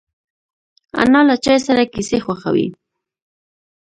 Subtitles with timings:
[1.01, 2.67] انا له چای سره کیسې خوښوي